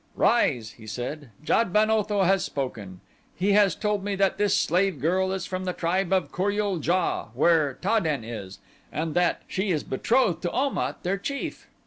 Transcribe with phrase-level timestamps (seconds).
[0.15, 1.29] "Rise," he said.
[1.43, 3.01] "Jad ben Otho has spoken.
[3.35, 6.79] He has told me that this slave girl is from the tribe of Kor ul
[6.81, 8.57] JA, where Ta den is,
[8.91, 11.67] and that she is betrothed to Om at, their chief.